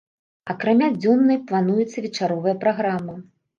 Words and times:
Акрамя 0.53 0.87
дзённай 0.95 1.39
плануецца 1.53 1.99
вечаровая 2.09 2.57
праграма. 2.67 3.23